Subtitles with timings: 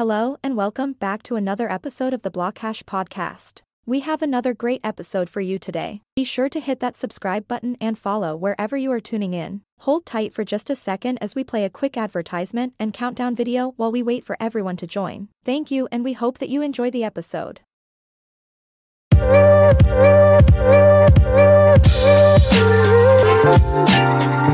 [0.00, 3.60] Hello and welcome back to another episode of the Blockhash podcast.
[3.84, 6.00] We have another great episode for you today.
[6.16, 9.60] Be sure to hit that subscribe button and follow wherever you are tuning in.
[9.80, 13.74] Hold tight for just a second as we play a quick advertisement and countdown video
[13.76, 15.28] while we wait for everyone to join.
[15.44, 17.60] Thank you and we hope that you enjoy the episode.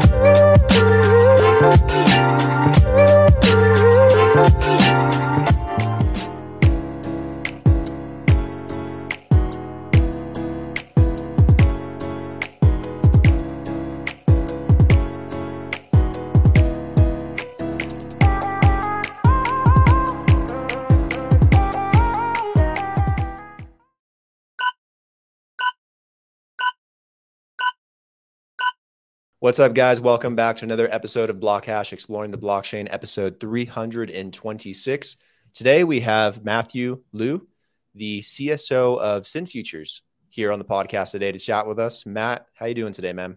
[29.39, 30.01] What's up, guys?
[30.01, 35.17] Welcome back to another episode of Blockhash Exploring the Blockchain, episode 326.
[35.53, 37.47] Today we have Matthew Liu,
[37.95, 42.07] the CSO of SynFutures, here on the podcast today to chat with us.
[42.07, 43.37] Matt, how you doing today, man?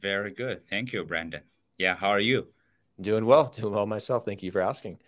[0.00, 0.66] Very good.
[0.66, 1.42] Thank you, Brandon.
[1.76, 2.46] Yeah, how are you?
[2.98, 3.48] Doing well.
[3.54, 4.24] Doing well myself.
[4.24, 4.98] Thank you for asking.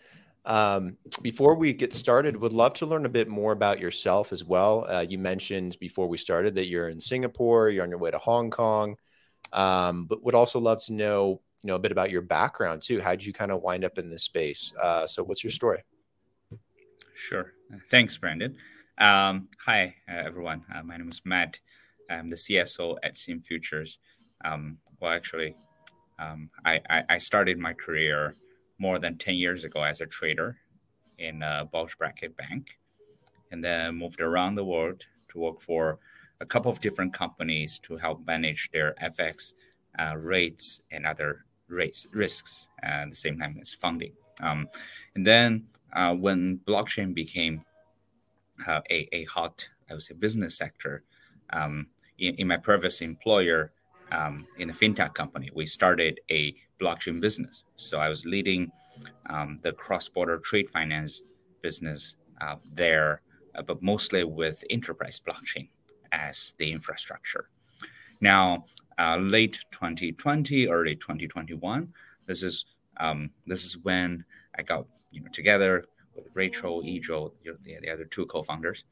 [0.45, 4.45] Um, before we get started, would love to learn a bit more about yourself as
[4.45, 4.85] well.
[4.87, 8.19] Uh, you mentioned before we started that you're in Singapore, you're on your way to
[8.19, 8.97] Hong Kong
[9.53, 13.01] um, but would also love to know you know a bit about your background too.
[13.01, 14.73] How did you kind of wind up in this space?
[14.81, 15.83] Uh, so, what's your story?
[17.15, 17.53] Sure.
[17.91, 18.57] Thanks, Brandon.
[18.99, 20.65] Um, hi, uh, everyone.
[20.75, 21.61] Uh, my name is Matt.
[22.11, 23.99] I'm the CSO at SynFutures.
[24.45, 25.57] Um, well, actually,
[26.19, 28.37] um, I, I, I, started my career
[28.79, 30.57] more than 10 years ago as a trader
[31.19, 32.79] in a bulge bracket bank,
[33.51, 35.99] and then moved around the world to work for
[36.43, 39.55] a couple of different companies to help manage their FX
[39.99, 44.13] uh, rates and other rates risks at the same time as funding.
[44.41, 44.69] Um,
[45.15, 47.65] and then uh, when blockchain became
[48.67, 51.05] uh, a, a hot, I would say, business sector,
[51.51, 51.87] um,
[52.19, 53.73] in, in, my previous employer,
[54.11, 57.65] um, in a fintech company, we started a blockchain business.
[57.77, 58.71] So I was leading
[59.31, 61.23] um, the cross-border trade finance
[61.63, 63.23] business uh, there,
[63.55, 65.69] uh, but mostly with enterprise blockchain
[66.13, 67.49] as the infrastructure.
[68.21, 68.65] Now,
[68.99, 71.93] uh, late 2020, early 2021,
[72.27, 72.67] this is
[72.99, 74.25] um, this is when
[74.57, 78.85] I got you know together with Rachel, Ejo, the, the other two co-founders,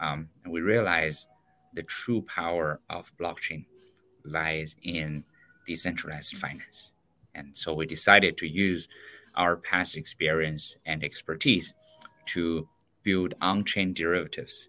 [0.00, 1.28] um, and we realized
[1.74, 3.66] the true power of blockchain
[4.24, 5.22] lies in
[5.66, 6.92] decentralized finance.
[7.34, 8.88] And so we decided to use
[9.36, 11.72] our past experience and expertise
[12.26, 12.68] to
[13.02, 14.68] build on-chain derivatives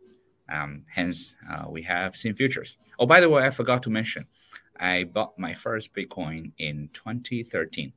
[0.53, 2.77] um, hence, uh, we have SynFutures.
[2.99, 4.25] Oh, by the way, I forgot to mention,
[4.79, 7.93] I bought my first Bitcoin in 2013.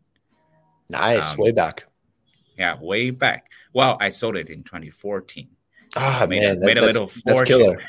[0.88, 1.86] Nice, um, way back.
[2.58, 3.50] Yeah, way back.
[3.72, 5.48] Well, I sold it in 2014.
[5.96, 7.22] Ah, made man, a, that, made a little fortune.
[7.26, 7.82] That's killer.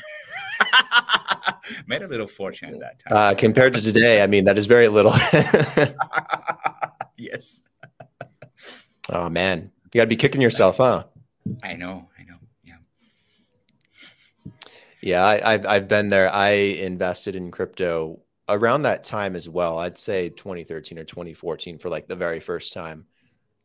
[1.86, 3.16] made a little fortune at that time.
[3.16, 5.12] Uh, compared to today, I mean, that is very little.
[7.16, 7.62] yes.
[9.10, 11.04] Oh man, you got to be kicking yourself, huh?
[11.62, 12.07] I know.
[15.00, 16.32] Yeah, I, have I've been there.
[16.32, 18.16] I invested in crypto
[18.48, 19.78] around that time as well.
[19.78, 23.06] I'd say 2013 or 2014 for like the very first time.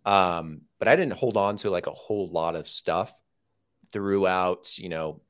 [0.05, 3.13] Um, but I didn't hold on to like a whole lot of stuff
[3.91, 5.21] throughout, you know,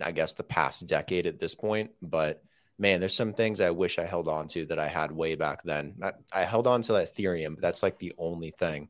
[0.00, 1.90] I guess the past decade at this point.
[2.00, 2.42] But
[2.78, 5.62] man, there's some things I wish I held on to that I had way back
[5.62, 5.96] then.
[6.02, 8.88] I, I held on to Ethereum, but that's like the only thing.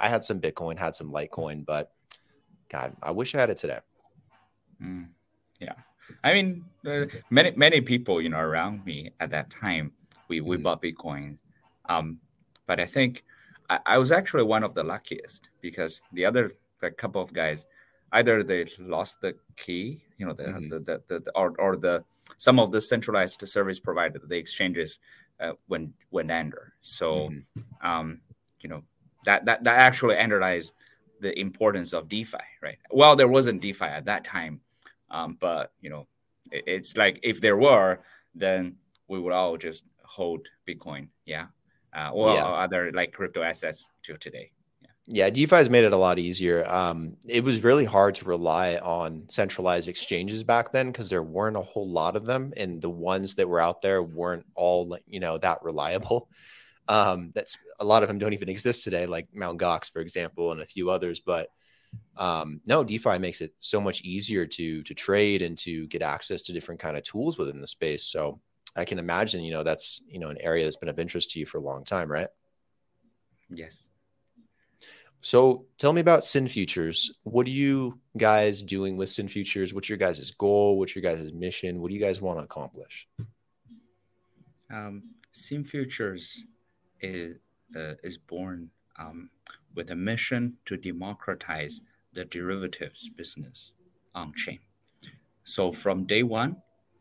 [0.00, 1.92] I had some Bitcoin, had some Litecoin, but
[2.68, 3.80] God, I wish I had it today.
[4.82, 5.08] Mm,
[5.60, 5.74] yeah.
[6.24, 9.92] I mean, uh, many many people you know around me at that time,
[10.28, 10.62] we we mm.
[10.62, 11.38] bought Bitcoin,
[11.88, 12.18] um,
[12.66, 13.24] but I think
[13.70, 17.66] I, I, was actually one of the luckiest because the other the couple of guys,
[18.12, 20.68] either they lost the key, you know, the, mm-hmm.
[20.68, 22.04] the, the, the, the, or or the
[22.36, 24.98] some of the centralized service provider, the exchanges
[25.40, 26.74] uh, went went under.
[26.80, 27.86] So, mm-hmm.
[27.86, 28.20] um,
[28.60, 28.82] you know,
[29.24, 30.72] that that that actually analyzed
[31.20, 32.78] the importance of DeFi, right?
[32.90, 34.60] Well, there wasn't DeFi at that time
[35.10, 36.06] um, but you know,
[36.50, 38.00] it, it's like if there were,
[38.34, 38.76] then
[39.08, 41.46] we would all just hold Bitcoin, yeah,
[41.96, 42.46] uh, or yeah.
[42.46, 44.50] other like crypto assets till today.
[44.80, 44.88] Yeah.
[45.06, 46.68] yeah, DeFi has made it a lot easier.
[46.68, 51.56] Um, it was really hard to rely on centralized exchanges back then because there weren't
[51.56, 55.20] a whole lot of them, and the ones that were out there weren't all you
[55.20, 56.28] know that reliable.
[56.88, 60.52] Um, that's a lot of them don't even exist today, like Mount Gox, for example,
[60.52, 61.20] and a few others.
[61.20, 61.50] But
[62.16, 66.42] um, no defi makes it so much easier to to trade and to get access
[66.42, 68.40] to different kind of tools within the space so
[68.76, 71.38] i can imagine you know that's you know an area that's been of interest to
[71.38, 72.28] you for a long time right
[73.50, 73.88] yes
[75.20, 77.10] So tell me about SynFutures.
[77.24, 79.74] What are you guys doing with SynFutures?
[79.74, 80.78] What's your guys' goal?
[80.78, 81.80] What's your guys' mission?
[81.80, 83.08] What do you guys want to accomplish?
[84.70, 85.02] Um,
[85.34, 86.38] SynFutures
[87.00, 87.36] is,
[87.76, 89.30] uh, is born um,
[89.78, 91.82] with a mission to democratize
[92.12, 93.74] the derivatives business
[94.12, 94.58] on chain.
[95.44, 96.56] So from day one,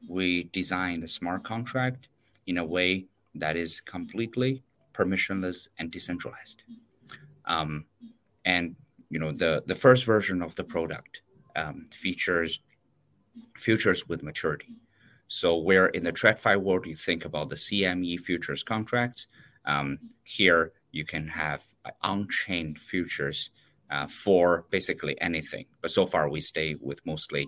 [0.07, 2.07] we designed the smart contract
[2.45, 4.61] in a way that is completely
[4.93, 6.61] permissionless and decentralized.
[7.45, 7.85] Um,
[8.45, 8.75] and
[9.09, 11.21] you know the the first version of the product
[11.55, 12.59] um, features
[13.55, 14.73] futures with maturity.
[15.27, 19.27] So where in the TradFi world you think about the CME futures contracts,
[19.65, 21.63] um, here you can have
[22.01, 23.51] on-chain futures
[23.89, 25.65] uh, for basically anything.
[25.81, 27.47] But so far we stay with mostly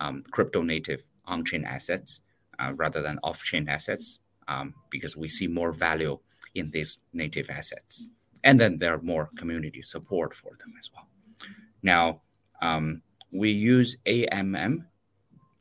[0.00, 2.20] um, crypto native on-chain assets
[2.60, 6.18] uh, rather than off-chain assets um, because we see more value
[6.54, 8.06] in these native assets.
[8.44, 11.08] And then there are more community support for them as well.
[11.82, 12.20] Now,
[12.62, 13.02] um,
[13.32, 14.84] we use AMM,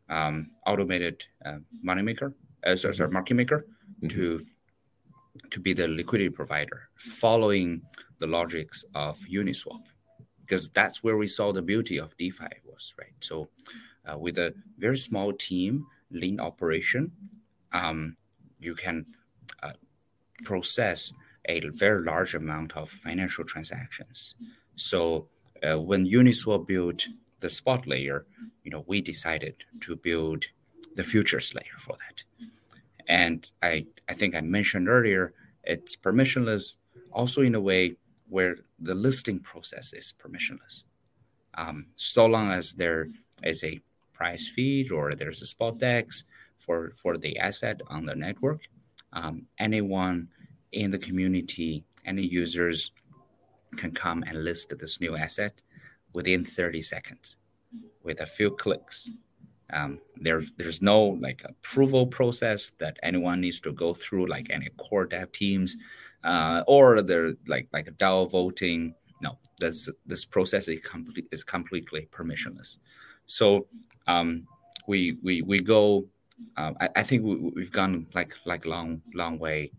[0.09, 2.33] um, automated uh, money maker,
[2.65, 3.65] uh, sorry, sorry, market maker,
[4.01, 4.09] mm-hmm.
[4.15, 4.45] to
[5.51, 7.81] to be the liquidity provider, following
[8.19, 9.83] the logics of Uniswap,
[10.41, 13.15] because that's where we saw the beauty of DeFi was right.
[13.19, 13.49] So,
[14.05, 17.11] uh, with a very small team, lean operation,
[17.71, 18.15] um,
[18.59, 19.05] you can
[19.61, 19.73] uh,
[20.43, 21.13] process
[21.45, 24.35] a very large amount of financial transactions.
[24.75, 25.27] So
[25.61, 27.07] uh, when Uniswap built
[27.39, 28.25] the spot layer,
[28.63, 30.45] you know, we decided to build
[30.95, 32.47] the futures layer for that.
[33.07, 35.33] And I, I think I mentioned earlier,
[35.63, 36.75] it's permissionless
[37.11, 37.95] also in a way
[38.29, 40.83] where the listing process is permissionless.
[41.55, 43.09] Um, so long as there
[43.43, 43.79] is a
[44.13, 46.23] price feed or there's a spot dex
[46.57, 48.61] for, for the asset on the network,
[49.13, 50.29] um, anyone
[50.71, 52.91] in the community, any users
[53.75, 55.61] can come and list this new asset
[56.13, 57.37] within 30 seconds
[58.03, 59.11] with a few clicks.
[59.73, 64.69] Um, there, there's no like approval process that anyone needs to go through, like any
[64.77, 65.77] core dev teams,
[66.23, 68.93] uh, or there like like a DAO voting.
[69.21, 72.77] No, this this process is complete is completely permissionless.
[73.25, 73.67] So
[74.07, 74.47] um,
[74.87, 76.05] we we we go.
[76.57, 79.71] Uh, I, I, think we, have gone like like long long way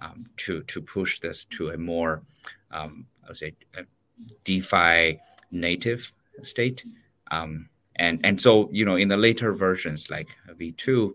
[0.00, 2.22] um, to to push this to a more,
[2.70, 3.54] um, I would say,
[4.44, 5.18] DeFi
[5.50, 6.12] native
[6.42, 6.84] state.
[7.30, 11.14] Um, and and so you know in the later versions like V2,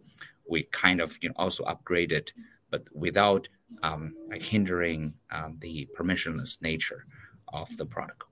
[0.49, 2.29] we kind of you know also upgraded,
[2.69, 3.47] but without
[3.83, 7.05] um, like hindering um, the permissionless nature
[7.53, 8.29] of the protocol.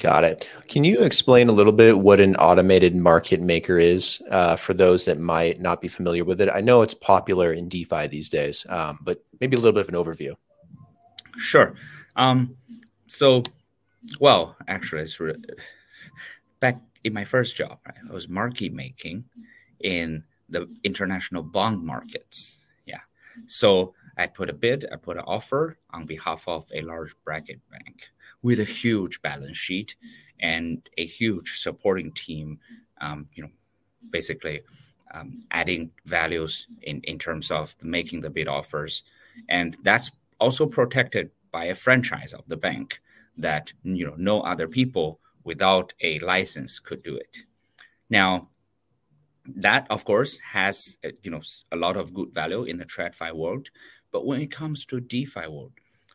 [0.00, 0.50] Got it.
[0.66, 5.04] Can you explain a little bit what an automated market maker is uh, for those
[5.04, 6.48] that might not be familiar with it?
[6.48, 9.94] I know it's popular in DeFi these days, um, but maybe a little bit of
[9.94, 10.34] an overview.
[11.36, 11.74] Sure.
[12.16, 12.56] Um,
[13.08, 13.42] so,
[14.20, 15.34] well, actually, it's re-
[16.60, 19.24] back in my first job, right, I was market making
[19.80, 22.58] in the international bond markets.
[22.84, 23.00] Yeah.
[23.46, 27.60] So I put a bid, I put an offer on behalf of a large bracket
[27.70, 28.10] bank
[28.42, 29.96] with a huge balance sheet
[30.40, 32.58] and a huge supporting team.
[33.00, 33.50] Um, you know,
[34.10, 34.60] basically
[35.14, 39.02] um, adding values in, in terms of making the bid offers,
[39.48, 43.00] and that's also protected by a franchise of the bank
[43.38, 47.36] that you know no other people without a license could do it.
[48.08, 48.48] Now,
[49.56, 51.40] that of course has uh, you know
[51.72, 53.70] a lot of good value in the TradFi world,
[54.12, 55.72] but when it comes to DeFi world,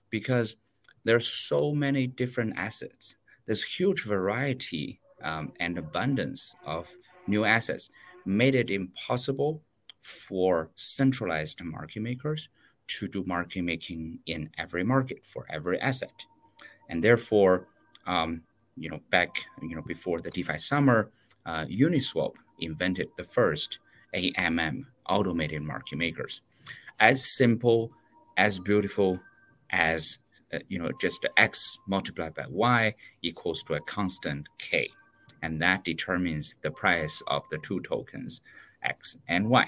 [0.09, 0.57] because
[1.03, 3.15] there's so many different assets.
[3.45, 6.95] There's huge variety um, and abundance of
[7.27, 7.89] new assets,
[8.25, 9.61] made it impossible
[10.01, 12.49] for centralized market makers
[12.87, 16.13] to do market making in every market for every asset,
[16.89, 17.67] and therefore,
[18.05, 18.43] um,
[18.77, 21.09] you know, back you know before the DeFi summer,
[21.45, 23.79] uh, Uniswap invented the first
[24.15, 26.41] AMM automated market makers,
[26.99, 27.91] as simple,
[28.37, 29.19] as beautiful
[29.71, 30.19] as
[30.53, 34.89] uh, you know, just x multiplied by y equals to a constant k.
[35.41, 38.41] And that determines the price of the two tokens,
[38.83, 39.67] x and y.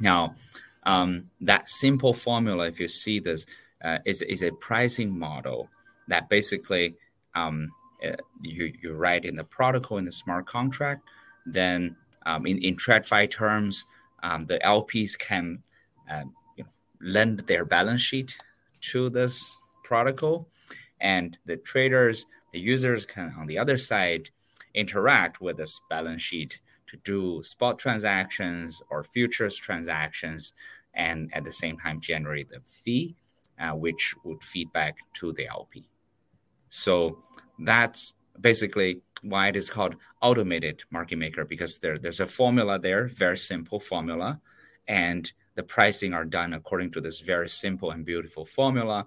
[0.00, 0.34] Now,
[0.82, 3.46] um, that simple formula, if you see this,
[3.84, 5.68] uh, is, is a pricing model
[6.08, 6.96] that basically
[7.34, 7.70] um,
[8.42, 11.08] you, you write in the protocol in the smart contract.
[11.46, 13.84] Then, um, in, in TradFi terms,
[14.22, 15.62] um, the LPs can
[16.10, 16.24] uh,
[16.56, 18.38] you know, lend their balance sheet
[18.92, 20.48] to this protocol,
[21.00, 24.30] and the traders, the users can on the other side
[24.74, 30.52] interact with this balance sheet to do spot transactions or futures transactions,
[30.94, 33.16] and at the same time generate the fee,
[33.58, 35.88] uh, which would feed back to the LP.
[36.68, 37.22] So
[37.64, 43.06] that's basically why it is called automated market maker because there, there's a formula there,
[43.08, 44.40] very simple formula,
[44.88, 49.06] and the pricing are done according to this very simple and beautiful formula.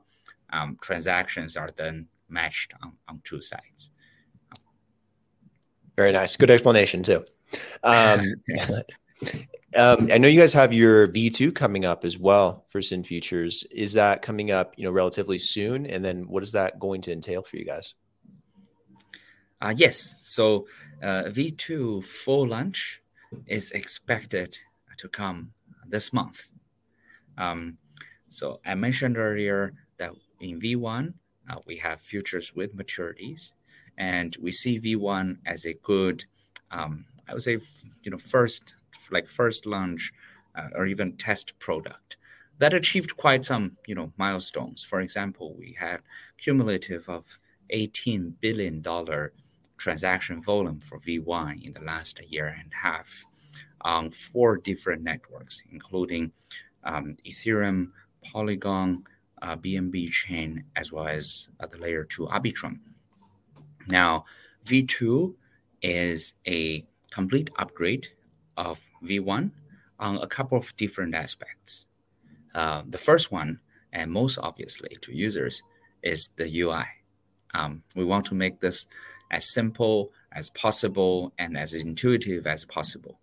[0.52, 3.92] Um, transactions are then matched on, on two sides.
[5.96, 6.36] Very nice.
[6.36, 7.24] Good explanation too.
[7.84, 8.22] Um,
[9.76, 13.66] um, I know you guys have your V2 coming up as well for SynFutures.
[13.72, 15.86] Is that coming up, you know, relatively soon?
[15.86, 17.96] And then what is that going to entail for you guys?
[19.66, 20.18] Uh, yes.
[20.20, 20.68] So
[21.02, 23.02] uh, V2 full launch
[23.48, 24.60] is expected
[24.98, 25.54] to come
[25.88, 26.52] this month.
[27.36, 27.80] Um,
[28.30, 31.14] so I mentioned earlier that in V1,
[31.50, 33.54] uh, we have futures with maturities,
[33.98, 36.26] and we see V1 as a good,
[36.70, 37.58] um, I would say,
[38.04, 38.76] you know, first
[39.10, 40.14] like first launch
[40.56, 42.18] uh, or even test product
[42.60, 44.84] that achieved quite some, you know, milestones.
[44.84, 46.02] For example, we had
[46.38, 47.40] cumulative of
[47.72, 49.34] 18 billion dollar
[49.78, 53.26] transaction volume for V1 in the last year and a half
[53.82, 56.32] on four different networks, including
[56.84, 57.92] um, Ethereum,
[58.24, 59.04] Polygon,
[59.42, 62.80] uh, BNB chain, as well as uh, the layer two Arbitrum.
[63.88, 64.26] Now,
[64.66, 65.36] V2
[65.82, 68.08] is a complete upgrade
[68.58, 69.52] of V1
[70.00, 71.86] on a couple of different aspects.
[72.54, 73.60] Uh, the first one,
[73.94, 75.62] and most obviously to users,
[76.02, 76.84] is the UI.
[77.54, 78.88] Um, we want to make this
[79.32, 83.20] as simple as possible and as intuitive as possible.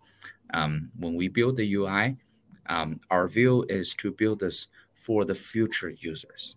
[0.52, 2.16] Um, when we build the UI,
[2.66, 6.56] um, our view is to build this for the future users.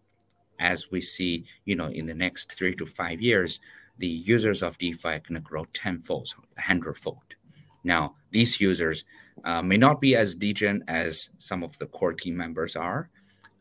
[0.59, 3.59] As we see, you know, in the next three to five years,
[3.97, 7.35] the users of DeFi are going to grow tenfold, hundredfold.
[7.83, 9.05] Now, these users
[9.43, 13.09] uh, may not be as degen as some of the core team members are,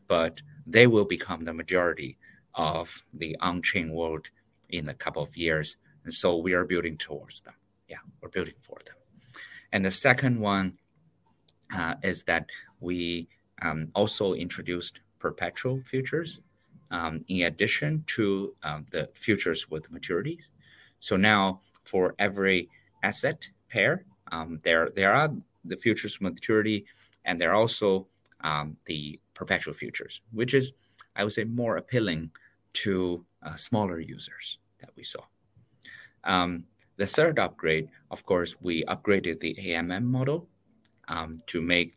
[0.07, 2.17] but they will become the majority
[2.53, 4.29] of the on-chain world
[4.69, 5.77] in a couple of years.
[6.03, 7.55] And so we are building towards them.
[7.87, 8.95] Yeah, we're building for them.
[9.71, 10.77] And the second one
[11.75, 12.45] uh, is that
[12.79, 13.27] we
[13.61, 16.41] um, also introduced perpetual futures
[16.91, 20.45] um, in addition to um, the futures with maturities.
[20.99, 22.69] So now for every
[23.03, 25.31] asset pair, um, there there are
[25.63, 26.85] the futures with maturity,
[27.25, 28.07] and there are also
[28.41, 30.73] um, the perpetual futures, which is
[31.15, 32.31] I would say more appealing
[32.73, 35.21] to uh, smaller users that we saw.
[36.23, 36.65] Um,
[36.97, 40.47] the third upgrade, of course, we upgraded the AMM model
[41.07, 41.93] um, to make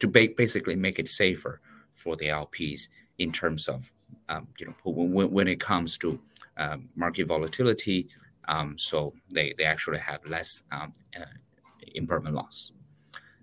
[0.00, 1.60] to ba- basically make it safer
[1.94, 3.92] for the LPs in terms of
[4.28, 6.18] um, you know when, when it comes to
[6.56, 8.08] um, market volatility.
[8.48, 11.24] Um, so they, they actually have less um, uh,
[11.94, 12.72] impermanent loss.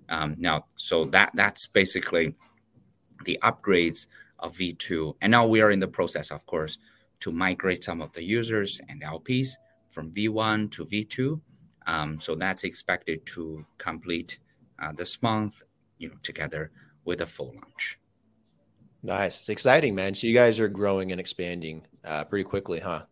[0.09, 2.33] Um, now, so that that's basically
[3.25, 4.07] the upgrades
[4.39, 5.15] of V2.
[5.21, 6.77] And now we are in the process, of course,
[7.21, 9.49] to migrate some of the users and LPs
[9.89, 11.39] from V1 to V2.
[11.87, 14.39] Um, so that's expected to complete
[14.79, 15.63] uh, this month,
[15.97, 16.71] you know, together
[17.05, 17.99] with a full launch.
[19.03, 19.39] Nice.
[19.39, 20.13] It's exciting, man.
[20.13, 23.03] So you guys are growing and expanding uh, pretty quickly, huh?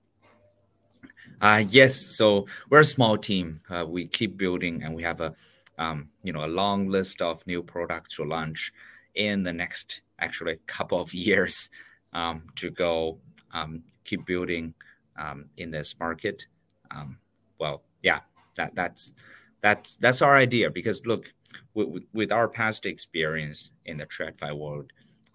[1.41, 1.95] Uh, yes.
[1.95, 3.61] So we're a small team.
[3.69, 5.33] Uh, we keep building, and we have a
[5.77, 8.73] um, you know a long list of new products to launch
[9.15, 11.69] in the next actually couple of years
[12.13, 13.19] um, to go
[13.53, 14.73] um, keep building
[15.17, 16.47] um, in this market.
[16.91, 17.17] Um,
[17.59, 18.19] well, yeah,
[18.55, 19.13] that that's
[19.61, 21.33] that's that's our idea because look,
[21.73, 24.91] with, with our past experience in the TradFi world,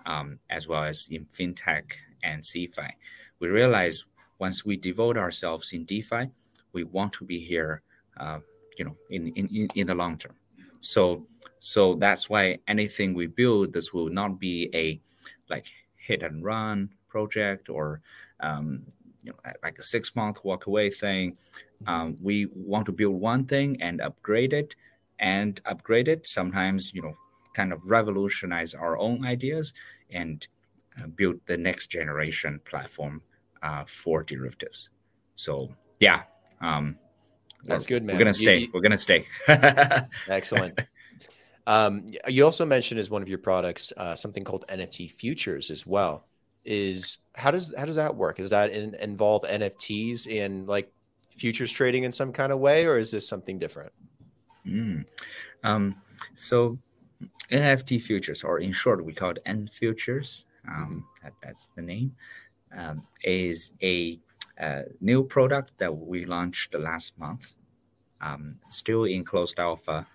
[0.07, 2.91] um, as well as in fintech and CeFi,
[3.41, 4.05] we realize
[4.39, 6.31] once we devote ourselves in DeFi,
[6.73, 7.83] we want to be here,
[8.19, 8.39] uh,
[8.79, 10.37] you know, in, in in the long term.
[10.81, 11.27] So
[11.59, 15.01] so that's why anything we build, this will not be a
[15.49, 18.01] like hit and run project or
[18.41, 18.83] um,
[19.23, 21.37] you know like a six month walk away thing.
[21.87, 24.75] Um, we want to build one thing and upgrade it
[25.19, 26.27] and upgrade it.
[26.27, 27.15] Sometimes you know
[27.55, 29.75] kind of revolutionize our own ideas
[30.11, 30.47] and
[30.99, 33.23] uh, build the next generation platform
[33.63, 34.91] uh, for derivatives.
[35.37, 36.23] So yeah,
[36.61, 36.97] um,
[37.65, 38.17] that's good, man.
[38.17, 38.59] We're gonna stay.
[38.59, 39.27] You, we're gonna stay.
[40.29, 40.79] excellent.
[41.67, 45.87] Um, you also mentioned as one of your products uh, something called NFT futures as
[45.87, 46.27] well.
[46.65, 48.37] Is how does how does that work?
[48.37, 50.93] Does that in, involve NFTs in like
[51.31, 53.93] futures trading in some kind of way, or is this something different?
[54.67, 55.05] Mm.
[55.65, 55.97] Um,
[56.35, 56.79] so
[57.51, 60.45] NFT futures, or in short, we call it NFTures.
[60.69, 62.15] Um, that, that's the name
[62.77, 64.19] um, is a,
[64.59, 67.55] a, new product that we launched last month.
[68.21, 70.07] Um, still in closed alpha,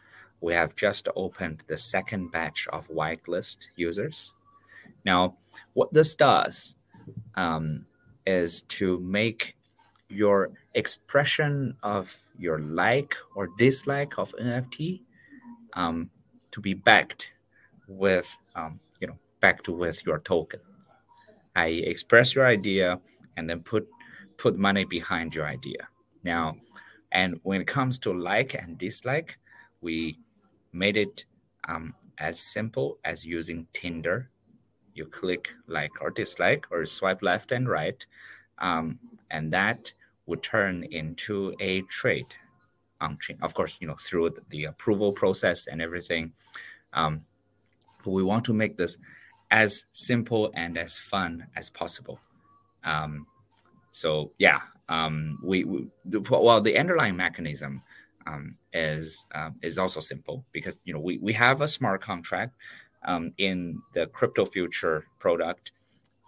[0.42, 4.35] we have just opened the second batch of whitelist users.
[5.06, 5.38] Now,
[5.74, 6.76] what this does,
[7.36, 7.86] um,
[8.26, 9.56] is to make
[10.10, 15.02] your expression of your like or dislike of NFT
[15.74, 16.10] um,
[16.52, 17.34] to be backed
[17.88, 20.60] with, um, you know, backed with your token.
[21.56, 23.00] I express your idea
[23.38, 23.88] and then put
[24.38, 25.88] put money behind your idea.
[26.24, 26.58] Now,
[27.12, 29.38] and when it comes to like and dislike,
[29.82, 30.20] we
[30.74, 31.26] made it
[31.70, 34.30] um, as simple as using Tinder.
[34.96, 38.06] You click like or dislike or swipe left and right,
[38.60, 39.00] um,
[39.30, 39.94] and that
[40.26, 42.34] would turn into a trade
[43.02, 43.38] on chain.
[43.42, 46.34] Of course, you know through the approval process and everything.
[46.94, 47.26] Um,
[48.04, 48.98] but we want to make this
[49.52, 52.20] as simple and as fun as possible.
[52.84, 53.28] Um,
[53.92, 57.82] so yeah, um, we, we the, well the underlying mechanism
[58.28, 62.56] um, is uh, is also simple because you know we, we have a smart contract
[63.06, 65.72] um, in the crypto future product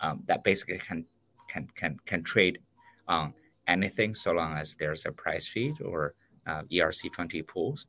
[0.01, 1.05] um, that basically can
[1.49, 2.59] can can can trade
[3.07, 3.33] on
[3.67, 6.13] anything so long as there's a price feed or
[6.45, 7.87] uh, ERC20 pools.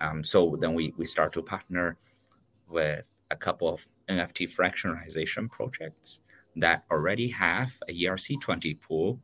[0.00, 1.96] Um, so then we we start to partner
[2.68, 6.20] with a couple of NFT fractionalization projects
[6.56, 9.20] that already have a ERC20 pool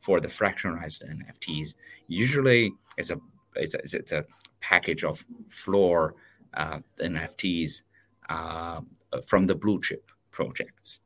[0.00, 1.74] for the fractionalized NFTs.
[2.08, 3.18] Usually, it's a
[3.56, 4.24] it's a, it's a
[4.60, 6.14] package of floor
[6.54, 7.82] uh, NFTs
[9.26, 11.00] from the blue chip projects,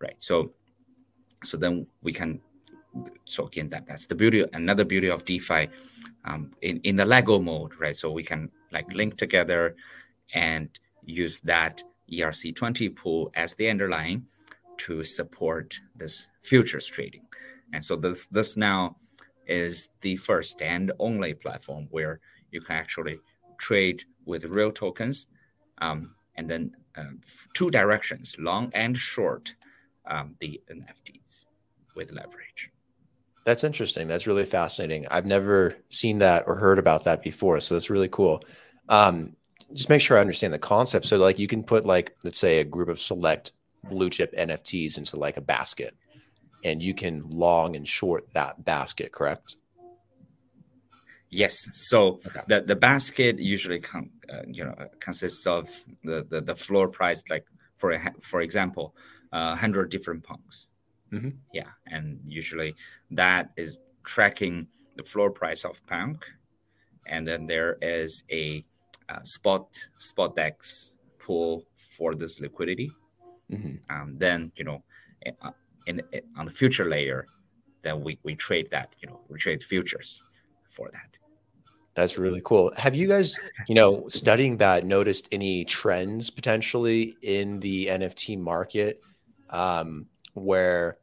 [0.00, 0.16] right?
[0.20, 0.52] So,
[1.42, 2.40] so then we can.
[3.26, 4.44] So again, that, that's the beauty.
[4.52, 5.68] Another beauty of DeFi,
[6.24, 7.96] um, in in the Lego mode, right?
[7.96, 9.76] So we can like link together,
[10.34, 10.68] and
[11.04, 11.82] use that
[12.12, 14.26] ERC20 pool as the underlying
[14.78, 17.22] to support this futures trading.
[17.72, 18.96] And so this this now
[19.46, 22.20] is the first and only platform where
[22.50, 23.18] you can actually
[23.58, 25.26] trade with real tokens,
[25.78, 27.04] um, and then uh,
[27.52, 29.54] two directions, long and short,
[30.06, 31.46] um, the NFTs
[31.94, 32.70] with leverage.
[33.44, 34.08] That's interesting.
[34.08, 35.06] That's really fascinating.
[35.10, 38.42] I've never seen that or heard about that before, so that's really cool.
[38.88, 39.34] Um,
[39.74, 41.06] just make sure I understand the concept.
[41.06, 43.52] So, like, you can put like, let's say, a group of select
[43.84, 45.94] blue chip NFTs into like a basket,
[46.62, 49.56] and you can long and short that basket, correct?
[51.30, 51.68] Yes.
[51.74, 52.40] So okay.
[52.48, 55.68] the, the basket usually con, uh, you know consists of
[56.02, 57.44] the, the, the floor price, like
[57.76, 58.94] for a, for example,
[59.32, 60.68] uh, hundred different punks.
[61.12, 61.30] Mm-hmm.
[61.52, 62.74] Yeah, and usually
[63.10, 66.26] that is tracking the floor price of punk,
[67.06, 68.64] and then there is a
[69.08, 72.90] uh, spot spot DEX pool for this liquidity.
[73.52, 73.76] Mm-hmm.
[73.94, 74.82] Um, then you know,
[75.22, 75.52] in, uh,
[75.86, 77.26] in, in, on the future layer,
[77.82, 78.96] then we, we trade that.
[79.00, 80.22] You know, we trade futures
[80.68, 81.17] for that.
[81.94, 82.72] That's really cool.
[82.76, 89.00] Have you guys, you know, studying that, noticed any trends potentially in the NFT market
[89.50, 90.94] um, where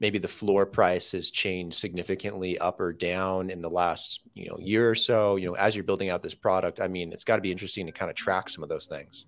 [0.00, 4.58] maybe the floor price has changed significantly up or down in the last, you know,
[4.58, 5.36] year or so?
[5.36, 7.86] You know, as you're building out this product, I mean, it's got to be interesting
[7.86, 9.24] to kind of track some of those things.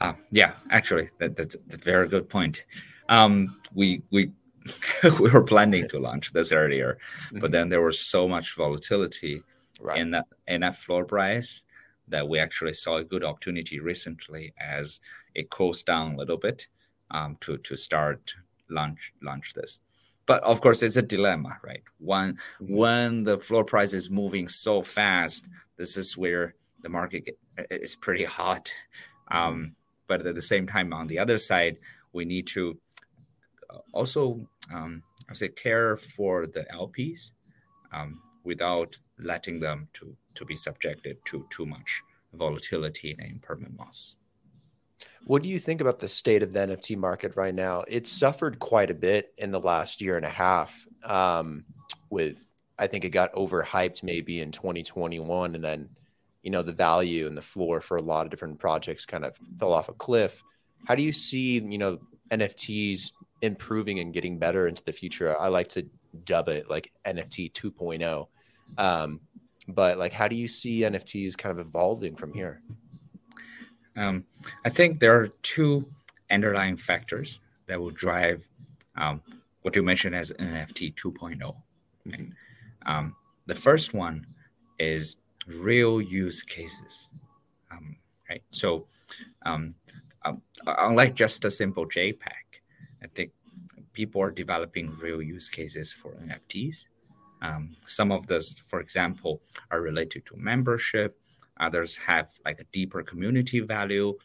[0.00, 2.64] Uh, yeah, actually, that, that's a very good point.
[3.08, 4.30] Um, we we
[5.18, 6.98] we were planning to launch this earlier,
[7.32, 7.52] but mm-hmm.
[7.52, 9.42] then there was so much volatility
[9.80, 9.98] right.
[9.98, 11.64] in that in that floor price
[12.08, 15.00] that we actually saw a good opportunity recently as
[15.34, 16.66] it cools down a little bit
[17.10, 18.34] um, to to start
[18.68, 19.80] launch launch this.
[20.26, 21.82] But of course, it's a dilemma, right?
[21.98, 22.74] When mm-hmm.
[22.74, 27.38] when the floor price is moving so fast, this is where the market get,
[27.70, 28.72] is pretty hot.
[29.30, 29.64] Um, mm-hmm.
[30.06, 31.78] but at the same time, on the other side,
[32.12, 32.78] we need to
[33.70, 37.32] uh, also, um, I say, care for the LPs.
[37.92, 42.02] Um, without letting them to, to be subjected to too much
[42.34, 44.16] volatility and impermanent loss.
[45.24, 47.84] What do you think about the state of the NFT market right now?
[47.86, 50.86] It's suffered quite a bit in the last year and a half.
[51.04, 51.64] Um,
[52.10, 55.88] with I think it got overhyped maybe in 2021, and then
[56.42, 59.36] you know the value and the floor for a lot of different projects kind of
[59.58, 60.42] fell off a cliff.
[60.86, 61.98] How do you see you know
[62.30, 65.38] NFTs improving and getting better into the future?
[65.38, 65.86] I like to
[66.24, 68.26] dub it like NFT 2.0.
[68.76, 69.20] Um,
[69.68, 72.62] but like, how do you see NFTs kind of evolving from here?
[73.96, 74.24] Um,
[74.64, 75.86] I think there are two
[76.30, 78.48] underlying factors that will drive
[78.96, 79.20] um,
[79.62, 81.54] what you mentioned as NFT 2.0.
[82.06, 82.28] Right?
[82.86, 84.26] Um, the first one
[84.78, 87.10] is real use cases.
[87.70, 87.96] Um,
[88.30, 88.42] right.
[88.50, 88.86] So,
[89.44, 89.74] um,
[90.24, 92.60] um, unlike just a simple JPEG,
[93.02, 93.32] I think
[93.92, 96.84] people are developing real use cases for NFTs.
[97.42, 101.18] Um, some of those, for example, are related to membership.
[101.60, 104.16] Others have like a deeper community value,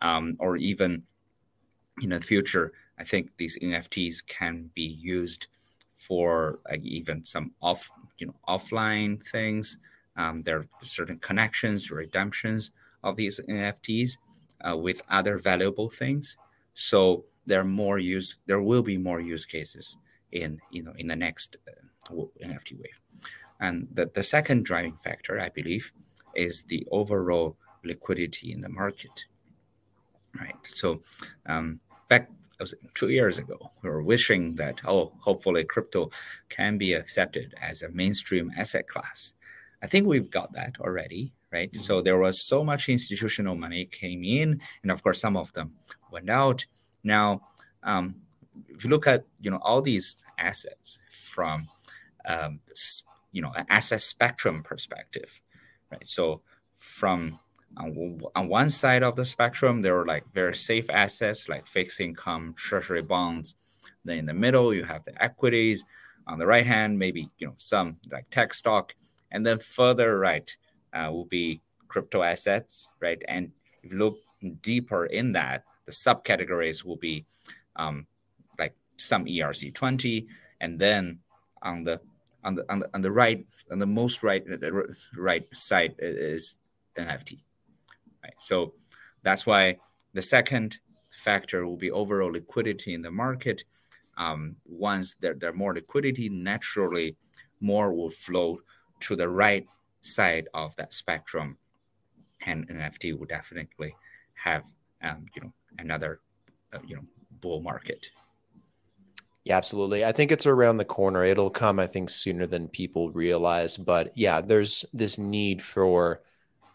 [0.00, 1.02] um, or even
[2.00, 5.46] in the future, I think these NFTs can be used
[5.94, 9.78] for like even some off you know offline things.
[10.16, 12.70] Um, there are certain connections, redemptions
[13.02, 14.18] of these NFTs
[14.66, 16.36] uh, with other valuable things.
[16.74, 18.38] So there are more use.
[18.46, 19.96] There will be more use cases
[20.32, 21.72] in you know in the next uh,
[22.10, 23.00] NFT wave.
[23.60, 25.92] And the, the second driving factor, I believe,
[26.34, 29.26] is the overall liquidity in the market.
[30.38, 30.56] Right.
[30.64, 31.00] So
[31.46, 32.28] um, back
[32.94, 36.10] two years ago, we were wishing that oh, hopefully crypto
[36.48, 39.34] can be accepted as a mainstream asset class.
[39.82, 41.70] I think we've got that already, right?
[41.70, 41.82] Mm-hmm.
[41.82, 45.72] So there was so much institutional money came in, and of course some of them
[46.10, 46.64] went out.
[47.04, 47.42] Now,
[47.82, 48.14] um,
[48.68, 51.68] if you look at you know all these assets from
[52.26, 52.60] um,
[53.32, 55.42] you know an asset spectrum perspective,
[55.90, 56.06] right?
[56.06, 56.42] So
[56.74, 57.38] from
[57.76, 62.00] on, on one side of the spectrum, there are like very safe assets like fixed
[62.00, 63.56] income, treasury bonds.
[64.04, 65.84] Then in the middle, you have the equities.
[66.26, 68.94] On the right hand, maybe you know some like tech stock,
[69.30, 70.54] and then further right
[70.92, 73.20] uh, will be crypto assets, right?
[73.28, 73.50] And
[73.82, 74.18] if you look
[74.60, 77.24] deeper in that, the subcategories will be
[77.76, 78.06] um,
[78.58, 80.26] like some ERC20,
[80.60, 81.18] and then
[81.62, 82.00] on the
[82.44, 86.56] on the on the on the right on the most right the right side is
[86.96, 87.40] NFT.
[88.22, 88.34] Right?
[88.38, 88.74] So
[89.22, 89.78] that's why
[90.12, 90.78] the second
[91.12, 93.64] factor will be overall liquidity in the market.
[94.16, 97.16] Um, once there, there are more liquidity, naturally
[97.60, 98.60] more will flow
[99.00, 99.66] to the right
[100.00, 101.56] side of that spectrum,
[102.44, 103.94] and NFT will definitely
[104.34, 104.66] have
[105.02, 106.20] um, you know another
[106.72, 107.04] uh, you know
[107.40, 108.10] bull market.
[109.44, 110.04] Yeah, absolutely.
[110.04, 111.24] I think it's around the corner.
[111.24, 113.76] It'll come, I think, sooner than people realize.
[113.76, 116.22] But yeah, there's this need for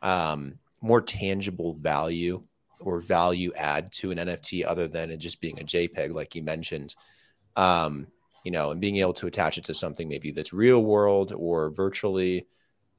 [0.01, 2.43] um, more tangible value
[2.80, 6.43] or value add to an NFT other than it just being a JPEG, like you
[6.43, 6.95] mentioned.
[7.56, 8.08] Um,
[8.43, 11.69] you know, and being able to attach it to something maybe that's real world or
[11.71, 12.47] virtually,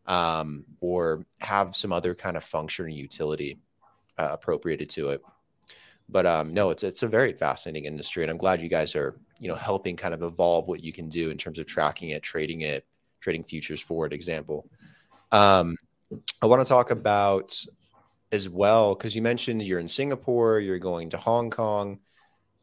[0.06, 3.58] um, or have some other kind of function or utility
[4.18, 5.22] uh, appropriated to it.
[6.08, 9.18] But um, no, it's it's a very fascinating industry, and I'm glad you guys are
[9.38, 12.22] you know helping kind of evolve what you can do in terms of tracking it,
[12.22, 12.86] trading it,
[13.20, 14.12] trading futures forward.
[14.12, 14.68] Example.
[15.32, 15.76] Um,
[16.40, 17.54] I want to talk about
[18.32, 22.00] as well because you mentioned you're in Singapore, you're going to Hong Kong.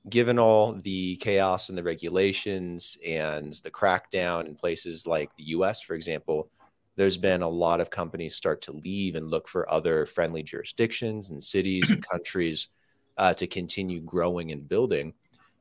[0.07, 5.81] Given all the chaos and the regulations and the crackdown in places like the US,
[5.81, 6.51] for example,
[6.95, 11.31] there's been a lot of companies start to leave and look for other friendly jurisdictions
[11.31, 12.67] and cities and countries
[13.17, 15.13] uh, to continue growing and building.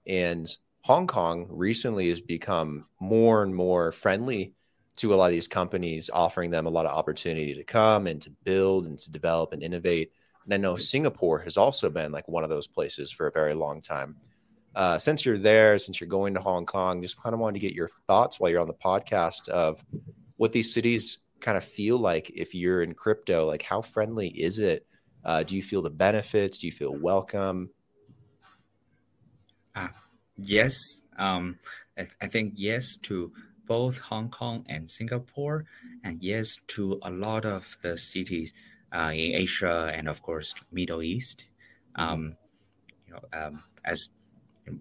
[0.07, 4.53] And Hong Kong recently has become more and more friendly
[4.97, 8.21] to a lot of these companies, offering them a lot of opportunity to come and
[8.21, 10.13] to build and to develop and innovate.
[10.45, 13.55] And I know Singapore has also been like one of those places for a very
[13.55, 14.17] long time.
[14.75, 17.67] Uh, since you're there, since you're going to Hong Kong, just kind of wanted to
[17.67, 19.83] get your thoughts while you're on the podcast of
[20.37, 23.47] what these cities kind of feel like if you're in crypto.
[23.47, 24.87] Like, how friendly is it?
[25.25, 26.59] Uh, do you feel the benefits?
[26.59, 27.71] Do you feel welcome?
[29.75, 29.89] Uh,
[30.37, 31.03] yes.
[31.17, 31.59] Um,
[31.99, 33.33] I, I think yes to
[33.67, 35.65] both Hong Kong and Singapore,
[36.03, 38.53] and yes to a lot of the cities
[38.93, 41.47] uh, in Asia and of course Middle East.
[41.97, 42.37] Um,
[43.07, 44.11] you know, um, as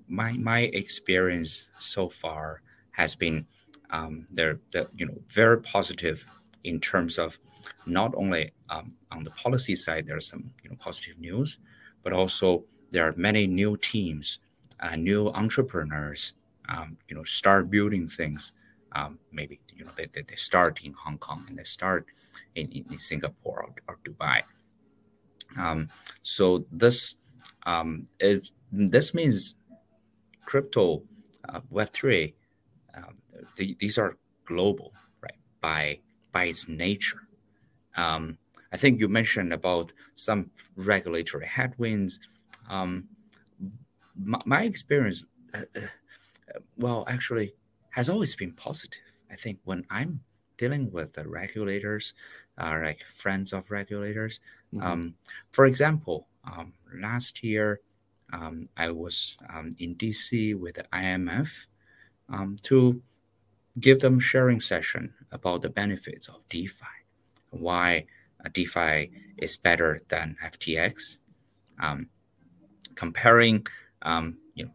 [0.07, 2.61] my my experience so far
[2.91, 3.45] has been,
[3.89, 6.25] um, they're, they're you know very positive
[6.63, 7.39] in terms of
[7.85, 11.59] not only um, on the policy side there's some you know positive news,
[12.03, 14.39] but also there are many new teams,
[14.83, 16.33] uh, new entrepreneurs,
[16.69, 18.53] um, you know, start building things
[18.95, 22.05] um, maybe you know they, they, start in Hong Kong and they start
[22.55, 24.43] in, in, in Singapore or, or Dubai.
[25.57, 25.89] Um,
[26.21, 27.17] so this
[27.65, 29.55] um, is this means
[30.45, 31.03] crypto
[31.49, 32.35] uh, Web three.
[32.95, 33.17] Um,
[33.55, 35.37] the, these are global, right?
[35.61, 35.99] By
[36.31, 37.27] by its nature.
[37.95, 38.37] Um,
[38.71, 42.19] I think you mentioned about some regulatory headwinds.
[42.69, 43.07] Um,
[44.15, 45.23] my, my, experience,
[45.53, 47.53] uh, uh, well, actually,
[47.91, 49.01] has always been positive.
[49.31, 50.21] I think when I'm
[50.57, 52.13] dealing with the regulators,
[52.57, 54.39] uh, like friends of regulators,
[54.73, 54.85] mm-hmm.
[54.85, 55.15] um,
[55.51, 57.81] for example, um, last year
[58.31, 61.65] um, I was um, in DC with the IMF
[62.29, 63.01] um, to
[63.79, 66.85] give them sharing session about the benefits of DeFi,
[67.49, 68.05] why
[68.53, 71.19] DeFi is better than FTX,
[74.03, 74.69] um, comparing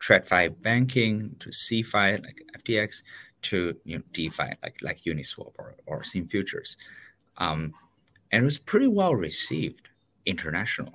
[0.00, 3.02] TradFi banking to CeFi like FTX
[3.42, 6.76] to you know, DeFi like like Uniswap or, or SynFutures.
[7.38, 7.74] Um,
[8.32, 9.88] and it was pretty well received
[10.26, 10.92] internationally.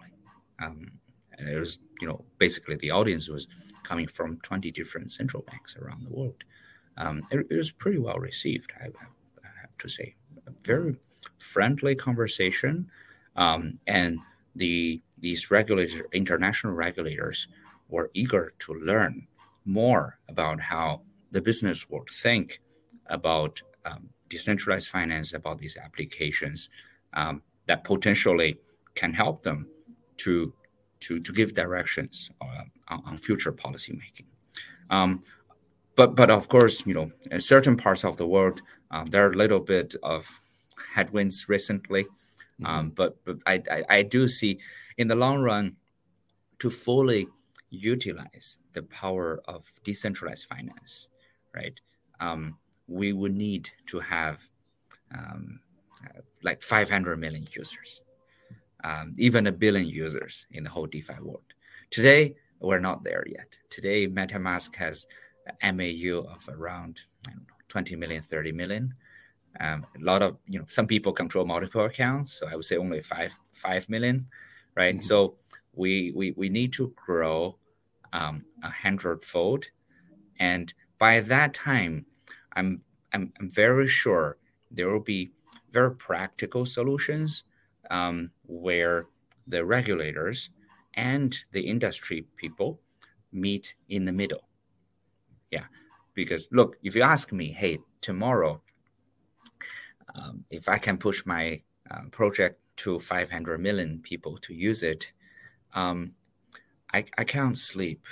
[0.61, 0.91] Um,
[1.37, 3.47] and it was, you know, basically the audience was
[3.83, 6.43] coming from 20 different central banks around the world.
[6.97, 8.71] um, it, it, was pretty well received.
[8.79, 10.95] I, I, have to say, a very
[11.37, 12.91] friendly conversation,
[13.35, 14.19] um, and
[14.55, 17.47] the these regulators, international regulators,
[17.89, 19.27] were eager to learn
[19.65, 22.61] more about how the business world think
[23.07, 26.69] about um, decentralized finance, about these applications
[27.13, 28.57] um, that potentially
[28.95, 29.67] can help them
[30.17, 30.53] to
[31.01, 34.27] to, to give directions uh, on, on, future policy making.
[34.91, 35.21] Um,
[35.95, 38.61] but but of course, you know, in certain parts of the world,
[38.91, 40.41] um, there are a little bit of
[40.93, 42.05] headwinds recently.
[42.61, 42.65] Mm-hmm.
[42.65, 44.59] Um, but but I, I, I do see
[44.97, 45.75] in the long run
[46.59, 47.27] to fully
[47.69, 51.09] utilize the power of decentralized finance,
[51.55, 51.79] right?
[52.19, 54.47] Um, we would need to have
[55.15, 55.59] um,
[56.43, 58.01] like 500 million users,
[58.83, 61.53] um, even a billion users in the whole DeFi world.
[61.89, 63.57] Today, we're not there yet.
[63.69, 65.07] Today, MetaMask has
[65.63, 68.93] MAU of around know, 20 million, 30 million.
[69.59, 72.77] Um, a lot of you know some people control multiple accounts, so I would say
[72.77, 74.27] only five five million,
[74.75, 74.95] right?
[74.95, 75.03] Mm-hmm.
[75.03, 75.35] So
[75.73, 77.57] we we we need to grow
[78.13, 79.65] um, a hundredfold,
[80.39, 82.05] and by that time,
[82.55, 82.81] I'm,
[83.13, 84.37] I'm I'm very sure
[84.69, 85.31] there will be
[85.71, 87.43] very practical solutions
[87.89, 89.07] um, where
[89.47, 90.49] the regulators
[90.93, 92.79] and the industry people
[93.31, 94.47] meet in the middle.
[95.51, 95.65] Yeah,
[96.13, 98.61] because look, if you ask me, hey, tomorrow
[100.15, 105.11] um, if I can push my uh, project to 500 million people to use it,
[105.73, 106.15] um,
[106.93, 108.05] I, I can't sleep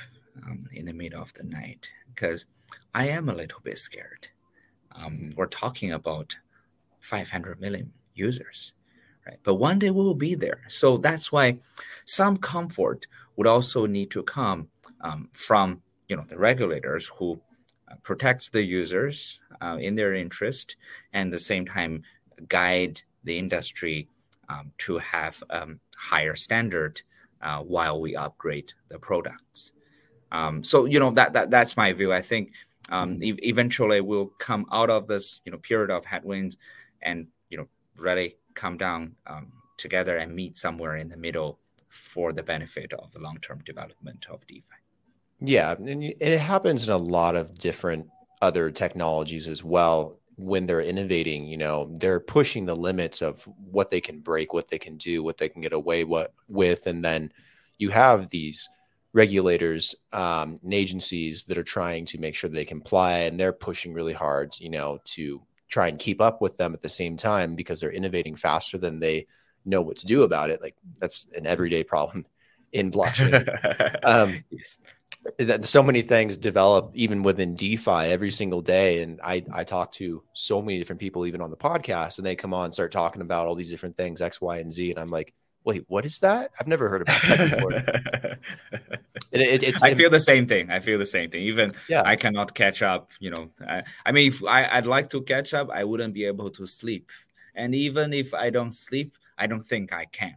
[0.45, 2.45] um, in the middle of the night because
[2.93, 4.29] I am a little bit scared.
[4.93, 5.29] Um, mm-hmm.
[5.35, 6.38] we're talking about
[6.99, 8.73] 500 million users,
[9.25, 9.39] right?
[9.43, 10.62] But one day we will be there.
[10.67, 11.57] So that's why
[12.05, 14.67] some comfort would also need to come
[15.01, 17.39] um, from you know the regulators who
[18.04, 20.75] protects the users uh, in their interest
[21.13, 22.04] and at the same time
[22.47, 24.08] guide the industry
[24.49, 27.02] um, to have um, higher standard
[27.41, 29.73] uh, while we upgrade the products.
[30.32, 32.13] Um, so you know that, that that's my view.
[32.13, 32.52] I think
[32.89, 33.23] um, mm-hmm.
[33.23, 36.58] e- eventually we'll come out of this you know period of headwinds
[37.02, 42.32] and you know really come down um, together and meet somewhere in the middle for
[42.32, 44.65] the benefit of the long-term development of DeFi.
[45.41, 48.08] Yeah, and it happens in a lot of different
[48.41, 50.19] other technologies as well.
[50.36, 54.69] When they're innovating, you know, they're pushing the limits of what they can break, what
[54.69, 57.32] they can do, what they can get away what, with, and then
[57.78, 58.69] you have these
[59.13, 63.93] regulators um, and agencies that are trying to make sure they comply, and they're pushing
[63.93, 67.56] really hard, you know, to try and keep up with them at the same time
[67.56, 69.25] because they're innovating faster than they
[69.65, 70.62] know what to do about it.
[70.62, 72.25] Like that's an everyday problem
[72.71, 73.99] in blockchain.
[74.04, 74.78] um, yes
[75.38, 79.03] that so many things develop even within DeFi every single day.
[79.03, 82.36] And I, I talk to so many different people, even on the podcast, and they
[82.36, 84.91] come on, start talking about all these different things, X, Y, and Z.
[84.91, 86.51] And I'm like, wait, what is that?
[86.60, 87.73] I've never heard about that before.
[89.32, 90.71] it, it, it's, I feel the same thing.
[90.71, 91.43] I feel the same thing.
[91.43, 92.03] Even yeah.
[92.03, 93.12] I cannot catch up.
[93.19, 96.25] You know, I, I mean, if I, I'd like to catch up, I wouldn't be
[96.25, 97.12] able to sleep.
[97.55, 100.36] And even if I don't sleep, I don't think I can.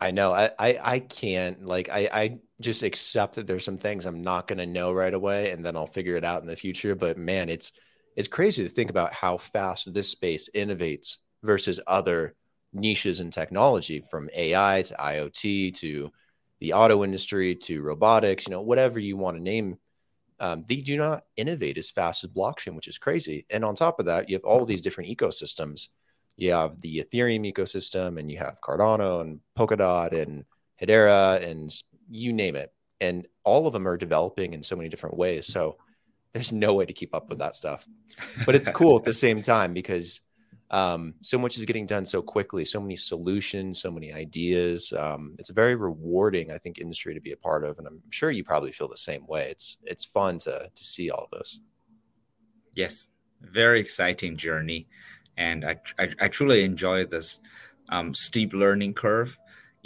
[0.00, 0.32] I know.
[0.32, 4.48] I, I, I can't like I, I just accept that there's some things I'm not
[4.48, 6.94] going to know right away, and then I'll figure it out in the future.
[6.94, 7.72] But man, it's
[8.16, 12.34] it's crazy to think about how fast this space innovates versus other
[12.72, 16.10] niches in technology, from AI to IoT to
[16.58, 18.46] the auto industry to robotics.
[18.46, 19.78] You know, whatever you want to name.
[20.40, 23.44] Um, they do not innovate as fast as blockchain, which is crazy.
[23.50, 25.88] And on top of that, you have all these different ecosystems.
[26.36, 30.44] You have the Ethereum ecosystem, and you have Cardano and Polkadot and
[30.80, 31.72] Hedera and
[32.10, 32.72] you name it.
[33.00, 35.46] And all of them are developing in so many different ways.
[35.46, 35.76] So
[36.32, 37.86] there's no way to keep up with that stuff.
[38.44, 40.20] But it's cool at the same time because
[40.70, 44.92] um, so much is getting done so quickly, so many solutions, so many ideas.
[44.96, 48.02] Um, it's a very rewarding, I think, industry to be a part of, and I'm
[48.10, 49.48] sure you probably feel the same way.
[49.50, 51.60] It's it's fun to to see all of this.
[52.74, 53.08] Yes,
[53.40, 54.88] very exciting journey,
[55.38, 57.40] and I I, I truly enjoy this
[57.88, 59.38] um, steep learning curve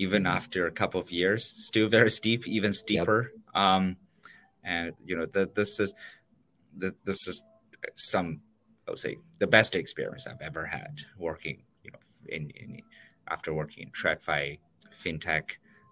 [0.03, 1.55] even after a couple of years.
[1.57, 3.33] Still very steep, even steeper.
[3.35, 3.62] Yep.
[3.62, 3.97] Um,
[4.65, 5.95] and you know, the, this is
[6.77, 7.45] the, this is
[7.97, 8.41] some
[8.87, 11.62] I would say the best experience I've ever had working.
[11.85, 12.81] You know, in, in
[13.29, 14.59] after working in TradFi,
[15.03, 15.45] fintech,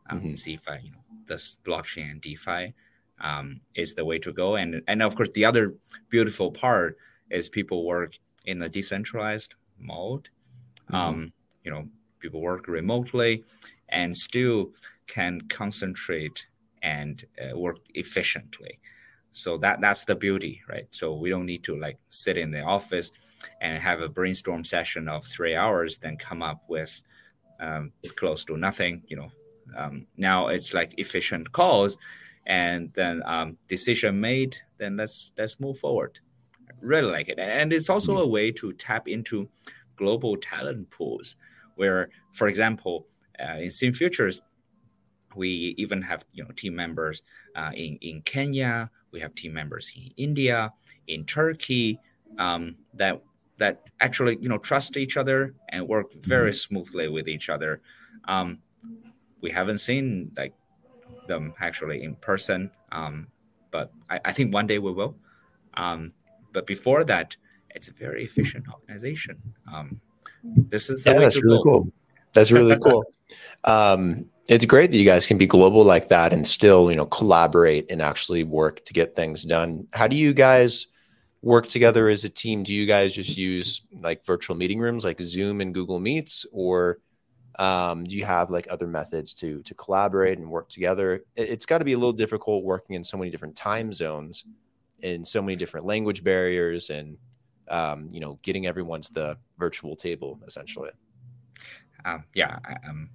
[0.08, 0.34] um, mm-hmm.
[0.34, 2.74] CeFi, you know, this blockchain and DeFi
[3.20, 4.56] um, is the way to go.
[4.56, 5.74] And and of course, the other
[6.08, 6.96] beautiful part
[7.30, 10.28] is people work in a decentralized mode.
[10.90, 10.96] Mm-hmm.
[10.96, 11.32] Um,
[11.64, 13.44] you know, people work remotely
[13.90, 14.72] and still
[15.06, 16.46] can concentrate
[16.82, 18.78] and uh, work efficiently.
[19.32, 20.86] So that that's the beauty, right?
[20.90, 23.12] So we don't need to like sit in the office
[23.60, 27.02] and have a brainstorm session of three hours, then come up with
[27.60, 29.02] um, close to nothing.
[29.06, 29.30] You know,
[29.76, 31.96] um, now it's like efficient calls,
[32.46, 34.56] and then um, decision made.
[34.78, 36.18] Then let's let's move forward.
[36.80, 38.22] Really like it, and it's also mm-hmm.
[38.22, 39.48] a way to tap into
[39.96, 41.36] global talent pools.
[41.76, 43.06] Where, for example,
[43.58, 44.40] in SynFutures,
[45.36, 47.22] we even have you know team members
[47.56, 48.90] uh, in in Kenya.
[49.12, 50.72] We have team members in India,
[51.08, 51.98] in Turkey,
[52.38, 53.22] um, that
[53.58, 56.74] that actually you know trust each other and work very mm-hmm.
[56.74, 57.80] smoothly with each other.
[58.26, 58.58] Um,
[59.40, 60.54] we haven't seen like
[61.26, 63.28] them actually in person, um,
[63.70, 65.16] but I, I, think one day we will.
[65.74, 66.12] Um,
[66.52, 67.36] but before that,
[67.70, 69.40] it's a very efficient organization.
[69.72, 70.00] Um,
[70.44, 71.62] this is yeah, that's really go.
[71.62, 71.86] cool.
[72.32, 73.04] That's really cool.
[73.64, 77.06] Um, it's great that you guys can be global like that and still, you know,
[77.06, 79.86] collaborate and actually work to get things done.
[79.92, 80.88] How do you guys
[81.42, 82.62] work together as a team?
[82.62, 86.98] Do you guys just use like virtual meeting rooms like Zoom and Google Meets, or
[87.58, 91.24] um, do you have like other methods to to collaborate and work together?
[91.36, 94.44] It's got to be a little difficult working in so many different time zones,
[95.02, 97.18] in so many different language barriers, and
[97.68, 100.90] um, you know, getting everyone to the virtual table essentially.
[102.04, 102.58] Um, yeah.
[102.88, 103.10] Um,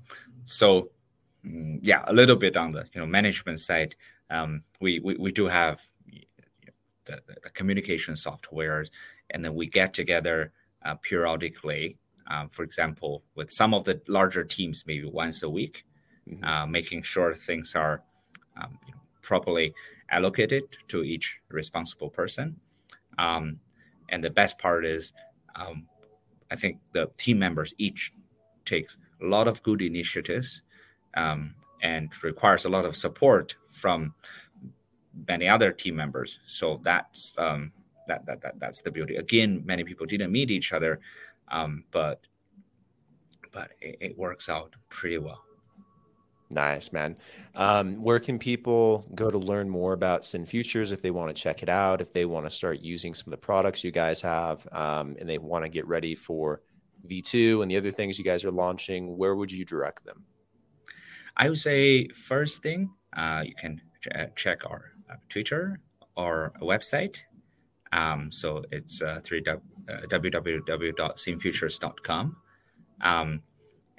[0.45, 0.89] so
[1.45, 3.95] mm, yeah, a little bit on the you know management side.
[4.29, 5.81] Um, we, we we do have
[7.05, 8.85] the, the, communication software,
[9.29, 10.51] and then we get together
[10.83, 11.97] uh, periodically.
[12.27, 15.85] Um, for example, with some of the larger teams, maybe once a week,
[16.27, 16.43] mm-hmm.
[16.43, 18.01] uh, making sure things are
[18.57, 19.73] um, you know, properly
[20.09, 22.55] allocated to each responsible person.
[23.17, 23.59] Um,
[24.09, 25.13] and the best part is,
[25.55, 25.87] um,
[26.51, 28.11] I think the team members each
[28.65, 30.61] takes a lot of good initiatives
[31.15, 34.13] um, and requires a lot of support from
[35.27, 36.39] many other team members.
[36.45, 37.71] So that's um,
[38.07, 39.15] that, that that that's the beauty.
[39.15, 40.99] Again, many people didn't meet each other,
[41.49, 42.21] um, but
[43.51, 45.41] but it, it, works out pretty well.
[46.49, 47.17] Nice, man.
[47.55, 51.63] Um, where can people go to learn more about SynFutures if they want to check
[51.63, 54.67] it out, if they want to start using some of the products you guys have,
[54.73, 56.61] um, and they want to get ready for
[57.05, 59.15] V2 and the other things you guys are launching?
[59.17, 60.25] Where would you direct them?
[61.37, 65.79] I would say first thing, uh, you can ch- check our uh, Twitter
[66.15, 67.21] or website.
[67.91, 72.37] Um, so it's uh, uh, www.synfutures.com.
[73.01, 73.41] Um,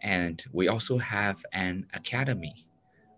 [0.01, 2.67] and we also have an academy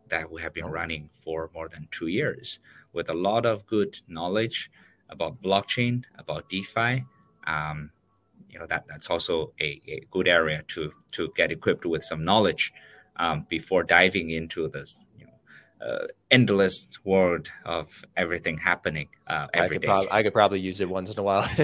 [0.09, 2.61] that we have been running for more than two years
[2.92, 4.70] with a lot of good knowledge
[5.11, 7.05] about blockchain, about DeFi.
[7.46, 7.90] Um,
[8.49, 12.25] you know that that's also a, a, good area to to get equipped with some
[12.25, 12.73] knowledge
[13.17, 15.05] um, before diving into this
[15.81, 19.87] uh, endless world of everything happening uh, every I could day.
[19.87, 21.43] Prob- I could probably use it once in a while.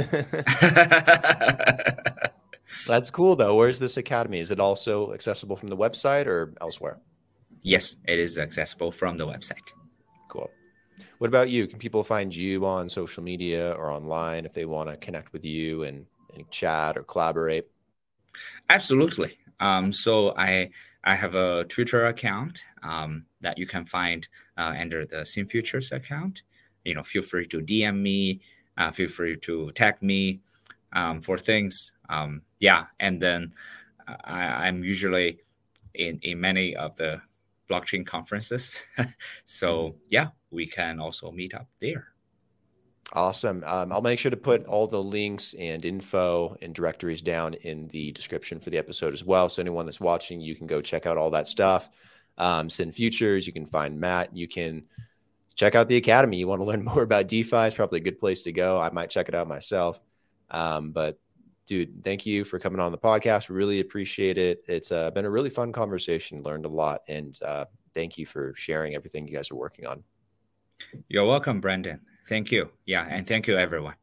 [2.86, 3.56] That's cool though.
[3.56, 4.40] Where's this academy?
[4.40, 6.98] Is it also accessible from the website or elsewhere?
[7.62, 9.72] Yes, it is accessible from the website.
[10.28, 10.50] Cool.
[11.18, 11.66] What about you?
[11.66, 15.44] Can people find you on social media or online if they want to connect with
[15.44, 17.66] you and, and chat or collaborate?
[18.70, 19.38] Absolutely.
[19.60, 20.70] Um, so I
[21.04, 26.42] I have a Twitter account um, that you can find uh, under the SynFutures account.
[26.84, 28.40] You know, feel free to DM me,
[28.78, 30.40] uh, feel free to tag me
[30.92, 31.92] um, for things.
[32.08, 33.52] Um, yeah, and then
[34.08, 35.38] uh, I, am usually
[35.94, 37.20] in in many of the
[37.70, 38.82] blockchain conferences.
[39.44, 39.98] so mm-hmm.
[40.10, 42.13] yeah, we can also meet up there.
[43.14, 43.62] Awesome.
[43.64, 47.86] Um, I'll make sure to put all the links and info and directories down in
[47.88, 49.48] the description for the episode as well.
[49.48, 51.88] So anyone that's watching, you can go check out all that stuff.
[52.38, 54.36] Um, SynFutures, you can find Matt.
[54.36, 54.82] You can
[55.54, 56.38] check out the Academy.
[56.38, 58.80] You want to learn more about DeFi, it's probably a good place to go.
[58.80, 60.00] I might check it out myself.
[60.50, 61.16] Um, but
[61.66, 63.48] dude, thank you for coming on the podcast.
[63.48, 64.64] Really appreciate it.
[64.66, 66.42] It's uh, been a really fun conversation.
[66.42, 70.02] Learned a lot, and uh, thank you for sharing everything you guys are working on.
[71.08, 72.00] You're welcome, Brandon.
[72.26, 72.70] Thank you.
[72.86, 73.94] Yeah, and thank you, everyone.